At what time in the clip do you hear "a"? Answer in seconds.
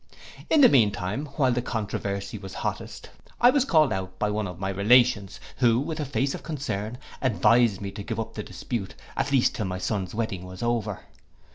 5.99-6.05